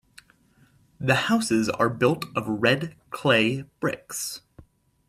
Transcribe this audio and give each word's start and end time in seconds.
The 0.99 1.13
houses 1.13 1.69
are 1.69 1.87
built 1.87 2.25
of 2.35 2.47
red 2.47 2.95
clay 3.11 3.65
bricks. 3.79 4.41